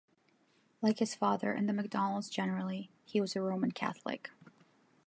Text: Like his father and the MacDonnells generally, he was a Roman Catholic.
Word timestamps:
Like 0.81 0.97
his 0.97 1.13
father 1.13 1.51
and 1.53 1.69
the 1.69 1.73
MacDonnells 1.73 2.31
generally, 2.31 2.89
he 3.05 3.21
was 3.21 3.35
a 3.35 3.41
Roman 3.43 3.71
Catholic. 3.71 4.31